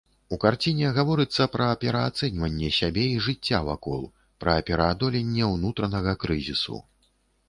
У 0.35 0.37
карціне 0.43 0.87
гаворыцца 0.93 1.43
пра 1.55 1.65
пераацэньванне 1.83 2.69
сябе 2.77 3.03
і 3.09 3.19
жыцця 3.25 3.59
вакол, 3.67 4.01
пра 4.45 4.55
пераадоленне 4.71 5.51
ўнутранага 5.53 6.15
крызісу. 6.25 6.79